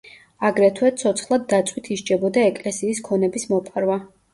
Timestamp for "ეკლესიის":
2.49-3.07